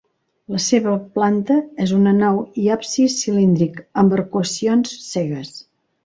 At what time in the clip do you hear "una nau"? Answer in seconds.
1.97-2.39